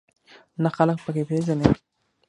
نه 0.63 0.69
خلک 0.75 0.97
په 1.05 1.09
کې 1.15 1.23
پېژنې. 1.29 1.67